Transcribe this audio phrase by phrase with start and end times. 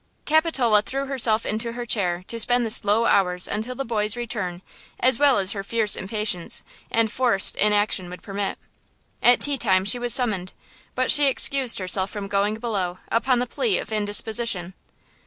[0.25, 4.63] Capitola threw herself into her chair to spend the slow hours until the boy's return
[4.99, 8.57] as well as her fierce impatience and forced inaction would permit.
[9.21, 10.53] At tea time she was summoned;
[10.95, 14.73] but excused herself from going below upon the plea of indisposition.